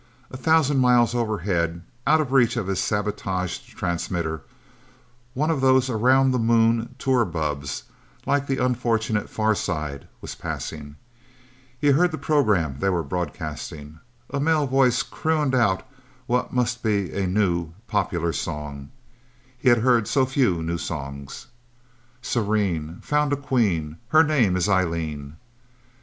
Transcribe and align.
A 0.31 0.35
thousand 0.37 0.79
miles 0.79 1.13
overhead, 1.13 1.83
out 2.07 2.19
of 2.19 2.31
reach 2.31 2.57
of 2.57 2.65
his 2.65 2.81
sabotaged 2.81 3.67
transmitter, 3.77 4.41
one 5.35 5.51
of 5.51 5.61
those 5.61 5.91
around 5.91 6.31
the 6.31 6.39
Moon 6.39 6.95
tour 6.97 7.23
bubbs, 7.23 7.83
like 8.25 8.47
the 8.47 8.57
unfortunate 8.57 9.29
Far 9.29 9.53
Side, 9.53 10.07
was 10.19 10.33
passing. 10.33 10.95
He 11.79 11.89
heard 11.91 12.09
the 12.09 12.17
program 12.17 12.77
they 12.79 12.89
were 12.89 13.03
broadcasting. 13.03 13.99
A 14.31 14.39
male 14.39 14.65
voice 14.65 15.03
crooned 15.03 15.53
out 15.53 15.85
what 16.25 16.51
must 16.51 16.81
be 16.81 17.11
a 17.13 17.27
new, 17.27 17.73
popular 17.85 18.33
song. 18.33 18.89
He 19.55 19.69
had 19.69 19.77
heard 19.81 20.07
so 20.07 20.25
few 20.25 20.63
new 20.63 20.79
songs. 20.79 21.45
"Serene... 22.23 22.97
Found 23.01 23.33
a 23.33 23.37
queen... 23.37 23.83
And 23.87 23.97
her 24.07 24.23
name 24.23 24.55
is 24.55 24.67
Eileen..." 24.67 25.35